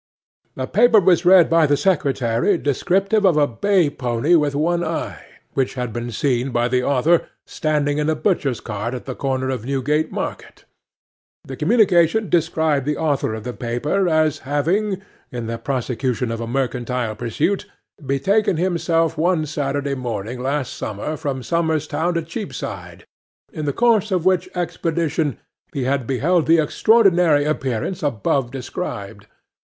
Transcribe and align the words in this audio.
'A 0.57 0.65
paper 0.65 0.99
was 0.99 1.25
read 1.25 1.47
by 1.47 1.67
the 1.67 1.77
secretary 1.77 2.57
descriptive 2.57 3.23
of 3.23 3.37
a 3.37 3.45
bay 3.45 3.87
pony 3.87 4.33
with 4.33 4.55
one 4.55 4.83
eye, 4.83 5.23
which 5.53 5.75
had 5.75 5.93
been 5.93 6.09
seen 6.09 6.49
by 6.49 6.67
the 6.67 6.81
author 6.81 7.27
standing 7.45 7.99
in 7.99 8.09
a 8.09 8.15
butcher's 8.15 8.59
cart 8.59 8.95
at 8.95 9.05
the 9.05 9.13
corner 9.13 9.51
of 9.51 9.63
Newgate 9.63 10.11
Market. 10.11 10.65
The 11.43 11.55
communication 11.55 12.29
described 12.29 12.87
the 12.87 12.97
author 12.97 13.35
of 13.35 13.43
the 13.43 13.53
paper 13.53 14.09
as 14.09 14.39
having, 14.39 15.03
in 15.31 15.45
the 15.45 15.59
prosecution 15.59 16.31
of 16.31 16.41
a 16.41 16.47
mercantile 16.47 17.15
pursuit, 17.15 17.67
betaken 18.03 18.57
himself 18.57 19.19
one 19.19 19.45
Saturday 19.45 19.93
morning 19.93 20.41
last 20.41 20.73
summer 20.73 21.15
from 21.15 21.43
Somers 21.43 21.85
Town 21.85 22.15
to 22.15 22.23
Cheapside; 22.23 23.05
in 23.53 23.65
the 23.65 23.71
course 23.71 24.09
of 24.09 24.25
which 24.25 24.49
expedition 24.55 25.37
he 25.73 25.83
had 25.83 26.07
beheld 26.07 26.47
the 26.47 26.57
extraordinary 26.57 27.45
appearance 27.45 28.01
above 28.01 28.49
described. 28.49 29.27